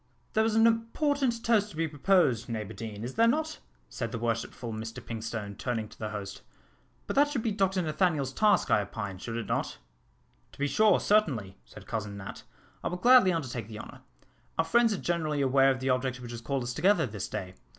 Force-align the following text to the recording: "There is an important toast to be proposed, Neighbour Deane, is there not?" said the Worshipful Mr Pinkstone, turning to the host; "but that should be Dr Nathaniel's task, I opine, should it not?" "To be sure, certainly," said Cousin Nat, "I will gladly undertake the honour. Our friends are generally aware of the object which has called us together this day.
"There 0.33 0.43
is 0.43 0.55
an 0.55 0.65
important 0.65 1.43
toast 1.43 1.69
to 1.69 1.75
be 1.75 1.87
proposed, 1.87 2.49
Neighbour 2.49 2.73
Deane, 2.73 3.03
is 3.03 3.13
there 3.13 3.27
not?" 3.27 3.59
said 3.87 4.11
the 4.11 4.17
Worshipful 4.17 4.73
Mr 4.73 4.99
Pinkstone, 4.99 5.55
turning 5.55 5.87
to 5.89 5.99
the 5.99 6.09
host; 6.09 6.41
"but 7.05 7.15
that 7.15 7.29
should 7.29 7.43
be 7.43 7.51
Dr 7.51 7.83
Nathaniel's 7.83 8.33
task, 8.33 8.71
I 8.71 8.81
opine, 8.81 9.19
should 9.19 9.35
it 9.37 9.45
not?" 9.45 9.77
"To 10.53 10.57
be 10.57 10.67
sure, 10.67 10.99
certainly," 10.99 11.59
said 11.65 11.85
Cousin 11.85 12.17
Nat, 12.17 12.41
"I 12.83 12.87
will 12.87 12.97
gladly 12.97 13.31
undertake 13.31 13.67
the 13.67 13.77
honour. 13.77 14.01
Our 14.57 14.65
friends 14.65 14.91
are 14.91 14.97
generally 14.97 15.41
aware 15.41 15.69
of 15.69 15.79
the 15.81 15.91
object 15.91 16.19
which 16.19 16.31
has 16.31 16.41
called 16.41 16.63
us 16.63 16.73
together 16.73 17.05
this 17.05 17.27
day. 17.27 17.53